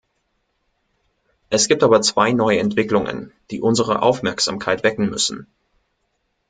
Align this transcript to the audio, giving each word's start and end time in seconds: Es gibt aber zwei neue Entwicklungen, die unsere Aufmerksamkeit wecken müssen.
Es 1.51 1.67
gibt 1.67 1.83
aber 1.83 2.01
zwei 2.01 2.31
neue 2.33 2.57
Entwicklungen, 2.57 3.31
die 3.51 3.61
unsere 3.61 4.01
Aufmerksamkeit 4.01 4.81
wecken 4.83 5.11
müssen. 5.11 5.45